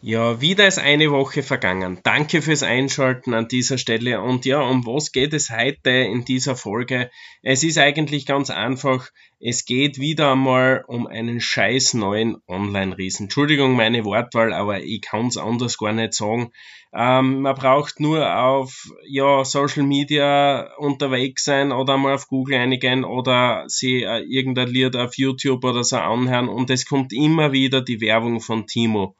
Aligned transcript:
Ja, 0.00 0.40
wieder 0.40 0.68
ist 0.68 0.78
eine 0.78 1.10
Woche 1.10 1.42
vergangen. 1.42 1.98
Danke 2.04 2.40
fürs 2.40 2.62
Einschalten 2.62 3.34
an 3.34 3.48
dieser 3.48 3.78
Stelle. 3.78 4.22
Und 4.22 4.44
ja, 4.44 4.60
um 4.60 4.86
was 4.86 5.10
geht 5.10 5.34
es 5.34 5.50
heute 5.50 5.90
in 5.90 6.24
dieser 6.24 6.54
Folge? 6.54 7.10
Es 7.42 7.64
ist 7.64 7.78
eigentlich 7.78 8.24
ganz 8.24 8.48
einfach. 8.50 9.10
Es 9.40 9.64
geht 9.64 9.98
wieder 9.98 10.32
einmal 10.32 10.84
um 10.86 11.08
einen 11.08 11.40
scheiß 11.40 11.94
neuen 11.94 12.36
Online-Riesen. 12.46 13.24
Entschuldigung 13.24 13.74
meine 13.74 14.04
Wortwahl, 14.04 14.52
aber 14.52 14.80
ich 14.84 15.00
kann 15.00 15.26
es 15.26 15.36
anders 15.36 15.78
gar 15.78 15.92
nicht 15.92 16.14
sagen. 16.14 16.52
Ähm, 16.94 17.40
man 17.40 17.56
braucht 17.56 17.98
nur 17.98 18.38
auf 18.38 18.92
ja, 19.04 19.44
Social 19.44 19.82
Media 19.82 20.76
unterwegs 20.76 21.42
sein 21.42 21.72
oder 21.72 21.98
mal 21.98 22.14
auf 22.14 22.28
Google 22.28 22.58
einigen 22.58 23.02
oder 23.02 23.64
sie 23.66 24.04
äh, 24.04 24.20
irgendein 24.20 24.68
Lied 24.68 24.94
auf 24.94 25.18
YouTube 25.18 25.64
oder 25.64 25.82
so 25.82 25.96
anhören 25.96 26.48
und 26.48 26.70
es 26.70 26.86
kommt 26.86 27.12
immer 27.12 27.50
wieder 27.50 27.82
die 27.82 28.00
Werbung 28.00 28.40
von 28.40 28.66
Timo. 28.68 29.16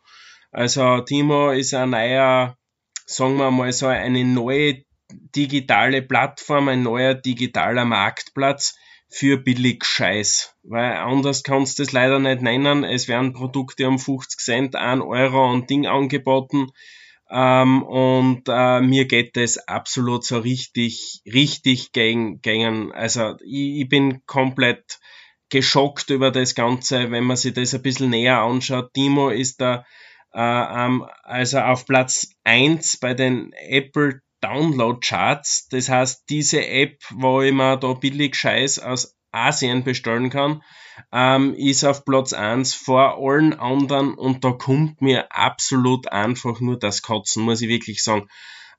Also 0.51 1.01
Timo 1.01 1.51
ist 1.51 1.75
ein 1.75 1.91
neuer, 1.91 2.57
sagen 3.07 3.37
wir 3.37 3.51
mal 3.51 3.73
so, 3.73 3.87
eine 3.87 4.25
neue 4.25 4.83
digitale 5.11 6.03
Plattform, 6.03 6.69
ein 6.69 6.83
neuer 6.83 7.15
digitaler 7.15 7.85
Marktplatz 7.85 8.77
für 9.11 9.39
billig 9.39 9.85
Scheiß. 9.85 10.55
Weil 10.63 10.97
anders 10.97 11.43
kannst 11.43 11.79
du 11.79 11.83
es 11.83 11.93
leider 11.93 12.19
nicht 12.19 12.43
nennen. 12.43 12.85
Es 12.85 13.09
werden 13.09 13.33
Produkte 13.33 13.89
um 13.89 13.99
50 13.99 14.41
Cent, 14.41 14.77
1 14.77 15.03
Euro 15.03 15.51
und 15.51 15.71
Ding 15.71 15.87
angeboten. 15.87 16.69
Ähm, 17.31 17.83
und 17.83 18.45
äh, 18.49 18.81
mir 18.81 19.07
geht 19.07 19.37
es 19.37 19.59
absolut 19.59 20.25
so 20.25 20.39
richtig, 20.39 21.21
richtig 21.27 21.93
gegen, 21.93 22.41
gegen 22.41 22.93
also 22.93 23.37
ich, 23.45 23.83
ich 23.83 23.89
bin 23.89 24.25
komplett 24.25 24.99
geschockt 25.51 26.11
über 26.11 26.31
das 26.31 26.55
Ganze, 26.55 27.11
wenn 27.11 27.25
man 27.25 27.37
sich 27.37 27.53
das 27.55 27.75
ein 27.75 27.83
bisschen 27.83 28.11
näher 28.11 28.41
anschaut. 28.41 28.93
Timo 28.95 29.29
ist 29.29 29.61
da 29.61 29.77
ähm, 29.77 29.85
also 30.31 31.59
auf 31.61 31.87
Platz 31.87 32.29
eins 32.45 32.97
bei 32.99 33.15
den 33.15 33.53
Apple 33.53 34.21
Download 34.41 35.01
Charts. 35.01 35.69
Das 35.69 35.89
heißt, 35.89 36.25
diese 36.29 36.67
App, 36.67 36.99
wo 37.11 37.43
ich 37.43 37.53
mir 37.53 37.77
da 37.77 37.95
billig 37.95 38.37
Scheiß 38.37 38.79
aus 38.79 39.17
Asien 39.33 39.85
bestellen 39.85 40.31
kann, 40.31 40.63
ähm, 41.13 41.55
ist 41.55 41.85
auf 41.85 42.05
Platz 42.05 42.33
eins 42.33 42.75
vor 42.75 43.19
allen 43.19 43.55
anderen 43.55 44.15
und 44.15 44.45
da 44.45 44.53
kommt 44.53 45.01
mir 45.01 45.31
absolut 45.31 46.11
einfach 46.11 46.61
nur 46.61 46.79
das 46.79 47.03
Kotzen, 47.03 47.45
muss 47.45 47.63
ich 47.63 47.69
wirklich 47.69 48.03
sagen. 48.03 48.29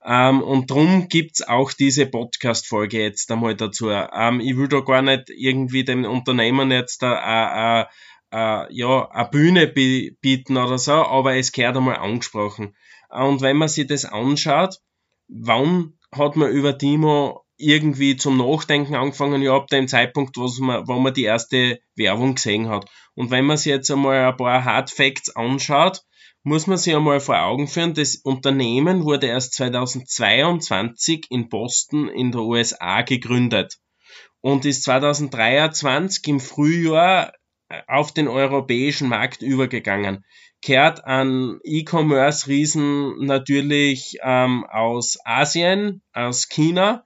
Ähm, 0.03 0.41
und 0.41 0.71
drum 0.71 1.07
gibt's 1.09 1.41
auch 1.41 1.73
diese 1.73 2.05
Podcast-Folge 2.05 3.01
jetzt 3.01 3.31
einmal 3.31 3.55
dazu. 3.55 3.89
Ähm, 3.89 4.39
ich 4.39 4.55
will 4.55 4.69
da 4.69 4.79
gar 4.79 5.01
nicht 5.01 5.29
irgendwie 5.29 5.83
den 5.83 6.05
Unternehmen 6.05 6.71
jetzt 6.71 7.01
da 7.01 7.81
äh, 7.81 7.85
äh, 8.31 8.37
äh, 8.63 8.73
ja, 8.73 9.09
eine 9.11 9.29
Bühne 9.29 9.67
bieten 9.67 10.57
oder 10.57 10.77
so, 10.77 10.93
aber 10.93 11.35
es 11.35 11.51
gehört 11.51 11.77
einmal 11.77 11.97
angesprochen. 11.97 12.75
Und 13.09 13.41
wenn 13.41 13.57
man 13.57 13.67
sich 13.67 13.87
das 13.87 14.05
anschaut, 14.05 14.77
wann 15.27 15.93
hat 16.11 16.35
man 16.35 16.51
über 16.51 16.77
Timo 16.77 17.43
irgendwie 17.57 18.15
zum 18.15 18.37
Nachdenken 18.37 18.95
angefangen, 18.95 19.41
ja, 19.41 19.55
ab 19.55 19.67
dem 19.67 19.87
Zeitpunkt, 19.87 20.37
wo 20.37 20.49
man, 20.63 20.87
wo 20.87 20.93
man 20.93 21.13
die 21.13 21.23
erste 21.23 21.79
Werbung 21.95 22.35
gesehen 22.35 22.69
hat. 22.69 22.89
Und 23.15 23.31
wenn 23.31 23.45
man 23.45 23.57
sich 23.57 23.67
jetzt 23.71 23.91
einmal 23.91 24.25
ein 24.25 24.37
paar 24.37 24.63
Hard 24.63 24.91
Facts 24.91 25.35
anschaut, 25.35 26.03
muss 26.43 26.67
man 26.67 26.77
sich 26.77 26.95
einmal 26.95 27.19
vor 27.19 27.41
Augen 27.41 27.67
führen, 27.67 27.93
das 27.93 28.15
Unternehmen 28.15 29.03
wurde 29.03 29.27
erst 29.27 29.55
2022 29.55 31.25
in 31.29 31.49
Boston 31.49 32.07
in 32.07 32.31
der 32.31 32.41
USA 32.41 33.01
gegründet 33.01 33.77
und 34.39 34.63
ist 34.63 34.83
2023 34.83 36.27
im 36.27 36.39
Frühjahr 36.39 37.33
auf 37.87 38.13
den 38.13 38.27
europäischen 38.27 39.09
Markt 39.09 39.41
übergegangen. 39.41 40.25
Kehrt 40.61 41.05
an 41.05 41.59
E-Commerce-Riesen 41.63 43.25
natürlich 43.25 44.17
ähm, 44.21 44.65
aus 44.65 45.17
Asien, 45.23 46.01
aus 46.13 46.49
China 46.49 47.05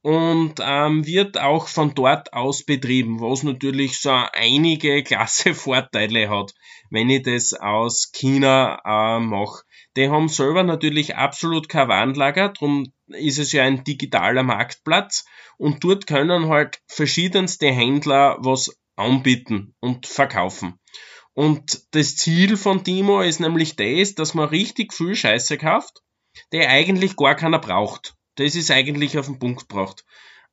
und 0.00 0.56
ähm, 0.60 1.06
wird 1.06 1.38
auch 1.38 1.66
von 1.66 1.94
dort 1.94 2.32
aus 2.32 2.64
betrieben, 2.64 3.20
was 3.20 3.42
natürlich 3.42 4.00
so 4.00 4.10
einige 4.32 5.02
klasse 5.04 5.54
Vorteile 5.54 6.28
hat, 6.28 6.54
wenn 6.90 7.10
ich 7.10 7.22
das 7.22 7.54
aus 7.54 8.12
China 8.12 8.80
äh, 8.84 9.20
mache. 9.20 9.62
Die 9.96 10.08
haben 10.08 10.28
selber 10.28 10.62
natürlich 10.62 11.16
absolut 11.16 11.68
kein 11.68 11.88
Warnlager, 11.88 12.50
darum 12.50 12.92
ist 13.06 13.38
es 13.38 13.52
ja 13.52 13.62
ein 13.64 13.84
digitaler 13.84 14.42
Marktplatz 14.42 15.24
und 15.56 15.84
dort 15.84 16.06
können 16.06 16.48
halt 16.48 16.80
verschiedenste 16.86 17.70
Händler 17.70 18.36
was 18.40 18.76
anbieten 18.96 19.74
und 19.80 20.06
verkaufen. 20.06 20.78
Und 21.32 21.82
das 21.90 22.16
Ziel 22.16 22.56
von 22.56 22.84
Timo 22.84 23.20
ist 23.20 23.40
nämlich 23.40 23.76
das, 23.76 24.14
dass 24.14 24.34
man 24.34 24.48
richtig 24.48 24.92
viel 24.92 25.16
Scheiße 25.16 25.58
kauft, 25.58 26.02
der 26.52 26.70
eigentlich 26.70 27.16
gar 27.16 27.34
keiner 27.34 27.58
braucht. 27.58 28.14
Das 28.36 28.54
ist 28.54 28.70
eigentlich 28.70 29.18
auf 29.18 29.26
den 29.26 29.38
Punkt 29.38 29.68
gebracht. 29.68 30.04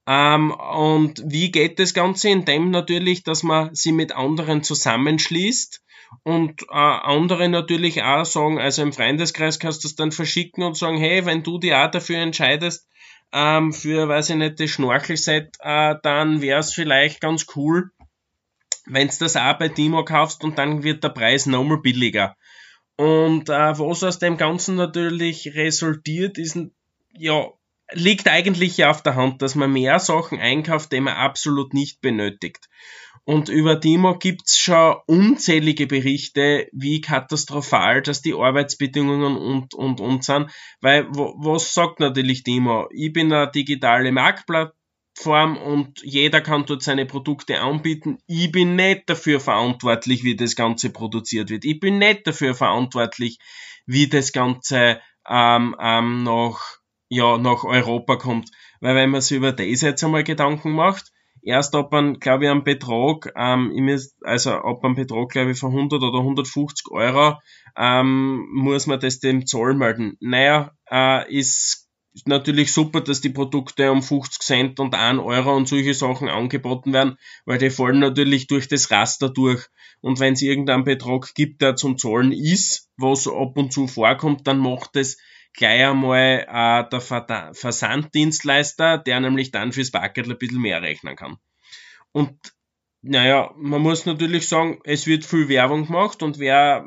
Ähm, 0.08 0.52
und 0.52 1.22
wie 1.26 1.52
geht 1.52 1.78
das 1.80 1.94
Ganze? 1.94 2.30
Indem 2.30 2.72
natürlich, 2.72 3.24
dass 3.24 3.44
man 3.44 3.74
sie 3.76 3.92
mit 3.92 4.12
anderen 4.12 4.64
zusammenschließt 4.64 5.84
und 6.24 6.64
äh, 6.64 6.74
andere 6.74 7.48
natürlich 7.50 8.02
auch 8.04 8.26
sagen, 8.26 8.60
also 8.60 8.82
im 8.82 8.94
Freundeskreis 8.94 9.60
kannst 9.60 9.84
du 9.84 9.88
das 9.88 9.96
dann 9.96 10.12
verschicken 10.12 10.64
und 10.64 10.76
sagen, 10.76 10.98
hey, 10.98 11.26
wenn 11.26 11.44
du 11.44 11.60
dich 11.60 11.74
auch 11.74 11.92
dafür 11.92 12.18
entscheidest, 12.18 12.88
ähm, 13.32 13.72
für, 13.72 14.10
weiß 14.10 14.32
ich 14.32 14.36
nicht, 14.36 14.60
das 14.60 14.70
Schnorchelset, 14.70 15.56
äh, 15.60 15.96
dann 16.04 16.42
wäre 16.42 16.60
es 16.60 16.74
vielleicht 16.74 17.22
ganz 17.22 17.46
cool, 17.56 17.92
wenn 18.86 19.08
du 19.08 19.14
das 19.20 19.36
auch 19.36 19.58
bei 19.58 19.70
Timo 19.70 20.04
kaufst 20.04 20.44
und 20.44 20.58
dann 20.58 20.84
wird 20.84 21.04
der 21.04 21.10
Preis 21.10 21.46
nochmal 21.46 21.82
billiger. 21.82 22.36
Und 22.98 23.50
äh, 23.50 23.80
was 23.80 24.04
aus 24.04 24.20
dem 24.20 24.38
Ganzen 24.38 24.76
natürlich 24.76 25.56
resultiert, 25.56 26.38
ist, 26.38 26.58
ja, 27.14 27.48
liegt 27.94 28.28
eigentlich 28.28 28.78
ja 28.78 28.90
auf 28.90 29.02
der 29.04 29.16
Hand, 29.16 29.42
dass 29.42 29.56
man 29.56 29.74
mehr 29.74 30.00
Sachen 30.00 30.40
einkauft, 30.40 30.92
die 30.92 31.02
man 31.02 31.16
absolut 31.16 31.74
nicht 31.74 32.02
benötigt. 32.02 32.70
Und 33.24 33.50
über 33.50 33.80
Timo 33.80 34.18
gibt's 34.18 34.58
schon 34.58 34.96
unzählige 35.06 35.86
Berichte, 35.86 36.68
wie 36.72 37.02
katastrophal 37.02 38.02
dass 38.02 38.22
die 38.22 38.34
Arbeitsbedingungen 38.34 39.38
und, 39.38 39.74
und, 39.76 40.02
und 40.02 40.24
sind. 40.24 40.50
Weil, 40.80 41.08
was 41.10 41.74
sagt 41.74 42.00
natürlich 42.00 42.44
Timo? 42.44 42.88
Ich 42.92 43.14
bin 43.14 43.32
eine 43.32 43.52
digitale 43.52 44.12
Marktplatz, 44.12 44.74
Form 45.14 45.58
und 45.58 46.02
jeder 46.04 46.42
kann 46.42 46.66
dort 46.66 46.84
seine 46.84 47.06
Produkte 47.06 47.60
anbieten. 47.60 48.20
Ich 48.28 48.52
bin 48.52 48.76
nicht 48.76 49.10
dafür 49.10 49.40
verantwortlich, 49.40 50.24
wie 50.24 50.36
das 50.36 50.56
Ganze 50.56 50.90
produziert 50.90 51.50
wird. 51.50 51.66
Ich 51.66 51.80
bin 51.80 51.98
nicht 51.98 52.26
dafür 52.26 52.56
verantwortlich, 52.56 53.38
wie 53.86 54.08
das 54.08 54.32
Ganze 54.32 55.02
ähm, 55.30 55.76
ähm, 55.80 56.24
nach, 56.24 56.78
ja, 57.10 57.38
nach 57.38 57.64
Europa 57.64 58.16
kommt. 58.16 58.50
Weil 58.80 58.96
wenn 58.96 59.10
man 59.12 59.22
sich 59.22 59.38
über 59.38 59.52
das 59.52 59.82
jetzt 59.82 60.04
einmal 60.04 60.24
Gedanken 60.24 60.72
macht, 60.72 61.12
erst 61.44 61.76
ab 61.76 61.94
einem, 61.94 62.20
glaube 62.20 62.46
ich, 62.46 62.50
einem 62.50 62.64
Betrag, 62.64 63.32
ähm, 63.36 64.00
also 64.24 64.52
ab 64.52 64.84
einem 64.84 64.96
Betrag, 64.96 65.30
glaube 65.30 65.52
ich, 65.52 65.60
von 65.60 65.72
100 65.72 66.02
oder 66.02 66.20
150 66.20 66.92
Euro, 66.92 67.38
ähm, 67.78 68.48
muss 68.54 68.88
man 68.88 69.00
das 69.00 69.20
dem 69.20 69.46
Zoll 69.46 69.76
melden. 69.76 70.18
Naja, 70.20 70.72
äh, 70.90 71.32
ist 71.34 71.81
ist 72.14 72.28
natürlich 72.28 72.74
super, 72.74 73.02
dass 73.02 73.22
die 73.22 73.30
Produkte 73.30 73.92
um 73.92 74.02
50 74.02 74.42
Cent 74.42 74.80
und 74.80 74.96
1 74.96 75.20
Euro 75.20 75.56
und 75.56 75.68
solche 75.68 75.94
Sachen 75.94 76.28
angeboten 76.28 76.94
werden, 76.94 77.18
weil 77.46 77.58
die 77.58 77.70
fallen 77.70 78.00
natürlich 78.00 78.48
durch 78.48 78.68
das 78.68 78.92
Raster 78.92 79.30
durch. 79.30 79.68
Und 80.02 80.20
wenn 80.20 80.34
es 80.34 80.42
irgendeinen 80.42 80.84
Betrag 80.84 81.34
gibt, 81.36 81.62
der 81.62 81.76
zum 81.76 81.98
Zahlen 81.98 82.32
ist, 82.32 82.90
was 82.98 83.28
ab 83.28 83.58
und 83.58 83.72
zu 83.72 83.88
vorkommt, 83.88 84.48
dann 84.48 84.58
macht 84.58 84.96
es 84.96 85.18
gleich 85.54 85.86
einmal 85.86 86.46
äh, 86.50 86.90
der 86.90 87.54
Versanddienstleister, 87.54 88.98
der 88.98 89.20
nämlich 89.20 89.52
dann 89.52 89.72
fürs 89.72 89.92
Paket 89.92 90.30
ein 90.30 90.38
bisschen 90.38 90.62
mehr 90.62 90.82
rechnen 90.82 91.16
kann. 91.16 91.38
Und 92.12 92.38
naja, 93.02 93.52
man 93.58 93.82
muss 93.82 94.06
natürlich 94.06 94.48
sagen, 94.48 94.80
es 94.84 95.08
wird 95.08 95.26
viel 95.26 95.50
Werbung 95.50 95.88
gemacht 95.88 96.22
und 96.24 96.40
wer 96.40 96.86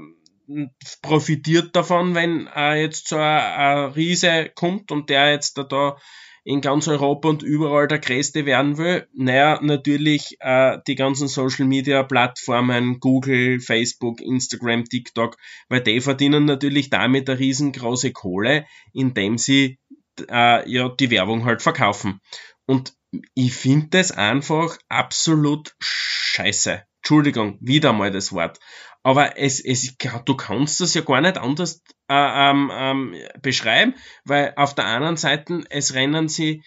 profitiert 1.02 1.74
davon, 1.74 2.14
wenn 2.14 2.48
äh, 2.54 2.80
jetzt 2.80 3.08
so 3.08 3.16
ein, 3.16 3.92
Riese 3.92 4.50
kommt 4.54 4.90
und 4.92 5.10
der 5.10 5.32
jetzt 5.32 5.58
da, 5.58 5.64
da 5.64 5.96
in 6.44 6.60
ganz 6.60 6.86
Europa 6.88 7.28
und 7.28 7.42
überall 7.42 7.88
der 7.88 7.98
Größte 7.98 8.44
werden 8.44 8.76
will? 8.76 9.08
Naja, 9.14 9.58
natürlich 9.62 10.36
äh, 10.40 10.78
die 10.86 10.94
ganzen 10.94 11.28
Social 11.28 11.64
Media 11.64 12.02
Plattformen, 12.02 13.00
Google, 13.00 13.60
Facebook, 13.60 14.20
Instagram, 14.20 14.84
TikTok, 14.84 15.36
weil 15.68 15.80
die 15.80 16.00
verdienen 16.00 16.44
natürlich 16.44 16.90
damit 16.90 17.30
eine 17.30 17.38
riesengroße 17.38 18.12
Kohle, 18.12 18.66
indem 18.92 19.38
sie 19.38 19.78
äh, 20.28 20.70
ja 20.70 20.88
die 20.90 21.10
Werbung 21.10 21.44
halt 21.44 21.62
verkaufen. 21.62 22.20
Und 22.66 22.94
ich 23.34 23.54
finde 23.54 23.88
das 23.90 24.12
einfach 24.12 24.76
absolut 24.88 25.74
scheiße. 25.78 26.82
Entschuldigung, 27.04 27.58
wieder 27.60 27.92
mal 27.92 28.10
das 28.10 28.32
Wort. 28.32 28.58
Aber 29.02 29.38
es, 29.38 29.62
es, 29.62 29.94
du 30.24 30.34
kannst 30.34 30.80
das 30.80 30.94
ja 30.94 31.02
gar 31.02 31.20
nicht 31.20 31.36
anders 31.36 31.82
äh, 32.08 32.14
ähm, 32.50 32.72
ähm, 32.72 33.14
beschreiben, 33.42 33.94
weil 34.24 34.54
auf 34.56 34.74
der 34.74 34.86
anderen 34.86 35.18
Seite, 35.18 35.60
es 35.68 35.92
rennen 35.92 36.30
sie 36.30 36.62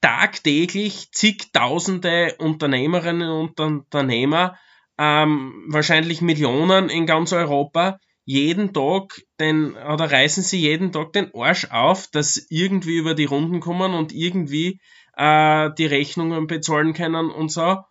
tagtäglich 0.00 1.12
zigtausende 1.12 2.34
Unternehmerinnen 2.38 3.28
und 3.28 3.60
Unternehmer, 3.60 4.56
ähm, 4.96 5.66
wahrscheinlich 5.68 6.22
Millionen 6.22 6.88
in 6.88 7.04
ganz 7.04 7.34
Europa, 7.34 7.98
jeden 8.24 8.72
Tag 8.72 9.20
den, 9.38 9.74
oder 9.74 10.10
reißen 10.10 10.42
sie 10.42 10.60
jeden 10.60 10.92
Tag 10.92 11.12
den 11.12 11.30
Arsch 11.34 11.66
auf, 11.70 12.06
dass 12.06 12.46
irgendwie 12.48 12.96
über 12.96 13.12
die 13.12 13.26
Runden 13.26 13.60
kommen 13.60 13.92
und 13.92 14.12
irgendwie 14.12 14.80
äh, 15.14 15.68
die 15.76 15.86
Rechnungen 15.86 16.46
bezahlen 16.46 16.94
können 16.94 17.30
und 17.30 17.50
so, 17.50 17.82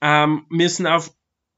ähm, 0.00 0.46
müssen 0.48 0.86
auf 0.86 1.12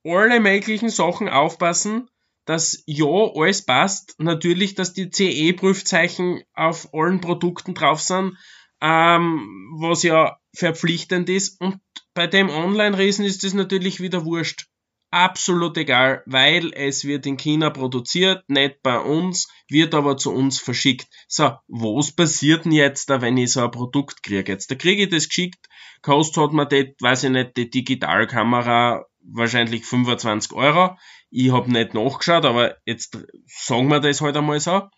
alle 0.05 0.41
möglichen 0.41 0.89
Sachen 0.89 1.29
aufpassen, 1.29 2.09
dass 2.47 2.83
ja 2.87 3.07
alles 3.07 3.65
passt. 3.65 4.15
Natürlich, 4.19 4.75
dass 4.75 4.93
die 4.93 5.11
CE-Prüfzeichen 5.11 6.43
auf 6.55 6.93
allen 6.95 7.21
Produkten 7.21 7.75
drauf 7.75 8.01
sind, 8.01 8.37
ähm, 8.81 9.77
was 9.79 10.03
ja 10.03 10.39
verpflichtend 10.55 11.29
ist. 11.29 11.61
Und 11.61 11.81
bei 12.15 12.27
dem 12.27 12.51
Online-Riesen 12.51 13.25
ist 13.25 13.45
das 13.45 13.55
natürlich 13.55 14.01
wieder 14.01 14.25
wurscht 14.25 14.71
absolut 15.11 15.77
egal, 15.77 16.23
weil 16.27 16.73
es 16.73 17.05
wird 17.05 17.27
in 17.27 17.37
China 17.37 17.71
produziert, 17.71 18.49
nicht 18.49 18.83
bei 18.83 18.99
uns, 18.99 19.49
wird 19.69 19.95
aber 19.95 20.17
zu 20.17 20.33
uns 20.33 20.61
verschickt. 20.61 21.09
So, 21.29 21.53
was 21.69 22.13
passiert 22.13 22.65
denn 22.65 22.73
jetzt 22.73 23.09
wenn 23.09 23.37
ich 23.37 23.53
so 23.53 23.65
ein 23.65 23.71
Produkt 23.71 24.23
kriege? 24.23 24.53
Jetzt, 24.53 24.71
da 24.71 24.75
kriege 24.77 25.05
ich 25.05 25.11
das 25.11 25.29
geschickt, 25.29 25.67
kostet 26.03 26.43
hat 26.43 26.53
mir 26.53 26.67
das, 26.67 26.87
weiß 27.01 27.25
ich 27.25 27.31
nicht, 27.31 27.57
die 27.57 27.71
Digitalkamera 27.71 29.05
wahrscheinlich 29.23 29.85
25 29.85 30.53
Euro. 30.53 30.97
Ich 31.31 31.53
hab 31.53 31.69
nicht 31.69 31.95
nachgeschaut, 31.95 32.45
aber 32.45 32.77
jetzt 32.85 33.19
sagen 33.47 33.89
wir 33.89 34.01
das 34.01 34.21
halt 34.21 34.37
einmal 34.37 34.61
so. 34.61 34.89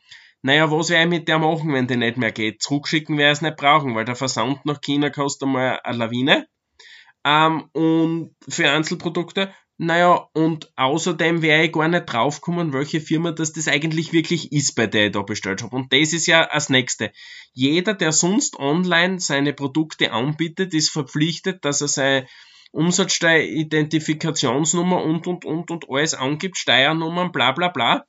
Naja, 0.43 0.70
was 0.70 0.90
werde 0.90 1.04
ich 1.04 1.19
mit 1.20 1.28
der 1.28 1.38
machen, 1.38 1.72
wenn 1.72 1.87
die 1.87 1.96
nicht 1.96 2.16
mehr 2.16 2.32
geht? 2.32 2.62
Zurückschicken 2.62 3.16
werde 3.16 3.32
ich 3.32 3.38
es 3.38 3.43
nicht 3.43 3.56
brauchen, 3.56 3.94
weil 3.94 4.04
der 4.04 4.16
Versand 4.16 4.64
nach 4.64 4.81
China 4.81 5.10
kostet 5.10 5.46
einmal 5.46 5.81
eine 5.84 5.99
Lawine. 5.99 6.49
Ähm, 7.25 7.69
und 7.72 8.34
für 8.49 8.69
Einzelprodukte 8.69 9.54
naja, 9.79 10.29
und 10.35 10.71
außerdem 10.77 11.43
wäre 11.43 11.65
ich 11.65 11.73
gar 11.73 11.89
nicht 11.89 12.07
draufgekommen, 12.07 12.73
welche 12.73 13.01
Firma 13.01 13.33
das 13.33 13.53
das 13.53 13.69
eigentlich 13.69 14.13
wirklich 14.13 14.53
ist, 14.53 14.75
bei 14.75 14.87
der 14.87 15.07
ich 15.07 15.13
da 15.13 15.23
bestellt 15.23 15.63
habe. 15.63 15.75
Und 15.75 15.93
das 15.93 16.13
ist 16.13 16.27
ja 16.27 16.49
das 16.53 16.69
Nächste. 16.69 17.13
Jeder, 17.53 17.95
der 17.95 18.13
sonst 18.13 18.59
online 18.59 19.19
seine 19.19 19.53
Produkte 19.53 20.13
anbietet, 20.13 20.75
ist 20.75 20.91
verpflichtet, 20.91 21.65
dass 21.65 21.81
er 21.81 21.89
seine 21.89 22.27
Umsatzsteuer-Identifikationsnummer 22.73 25.03
und, 25.03 25.27
und, 25.27 25.45
und, 25.45 25.71
und 25.71 25.91
alles 25.91 26.15
angibt, 26.15 26.59
Steuernummern, 26.59 27.33
bla, 27.33 27.53
bla, 27.53 27.69
bla. 27.69 28.05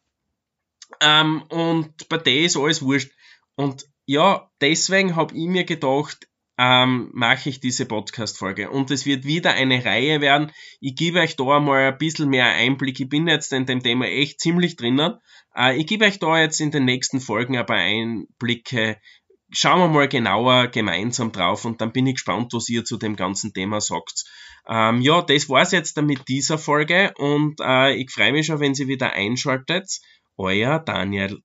Ähm, 1.02 1.44
und 1.50 2.08
bei 2.10 2.18
der 2.18 2.42
ist 2.42 2.58
alles 2.58 2.82
wurscht. 2.82 3.12
Und 3.56 3.86
ja, 4.06 4.50
deswegen 4.62 5.16
habe 5.16 5.36
ich 5.36 5.48
mir 5.48 5.64
gedacht, 5.64 6.28
ähm, 6.58 7.10
mache 7.14 7.50
ich 7.50 7.60
diese 7.60 7.86
Podcast-Folge. 7.86 8.70
Und 8.70 8.92
es 8.92 9.06
wird 9.06 9.26
wieder 9.26 9.54
eine 9.54 9.84
Reihe 9.84 10.22
werden. 10.22 10.52
Ich 10.80 10.96
gebe 10.96 11.20
euch 11.20 11.36
da 11.36 11.60
mal 11.60 11.92
ein 11.92 11.98
bisschen 11.98 12.30
mehr 12.30 12.48
Einblick. 12.48 13.00
Ich 13.00 13.10
bin 13.10 13.28
jetzt 13.28 13.52
in 13.54 13.66
dem 13.66 13.82
Thema 13.82 14.06
echt 14.06 14.40
ziemlich 14.40 14.76
drinnen. 14.76 15.16
Äh, 15.56 15.78
ich 15.78 15.88
gebe 15.88 16.06
euch 16.06 16.20
da 16.20 16.40
jetzt 16.40 16.62
in 16.62 16.72
den 16.72 16.86
nächsten 16.86 17.20
Folgen 17.20 17.58
aber 17.58 17.76
Einblicke. 17.76 18.98
Schauen 19.52 19.80
wir 19.80 19.88
mal 19.88 20.08
genauer 20.08 20.68
gemeinsam 20.68 21.32
drauf 21.32 21.66
und 21.66 21.80
dann 21.80 21.92
bin 21.92 22.08
ich 22.08 22.16
gespannt, 22.16 22.54
was 22.54 22.70
ihr 22.70 22.84
zu 22.86 22.98
dem 22.98 23.16
ganzen 23.16 23.54
Thema 23.54 23.82
sagt. 23.82 24.24
Ähm, 24.68 25.02
ja, 25.02 25.22
das 25.22 25.50
war's 25.50 25.72
jetzt 25.72 25.98
dann 25.98 26.06
mit 26.06 26.28
dieser 26.28 26.58
Folge 26.58 27.14
und 27.18 27.60
äh, 27.62 27.94
ich 27.96 28.10
freue 28.12 28.32
mich 28.32 28.48
schon, 28.48 28.60
wenn 28.60 28.74
Sie 28.74 28.88
wieder 28.88 29.14
einschaltet. 29.14 30.00
Euer 30.38 30.80
Daniel. 30.80 31.40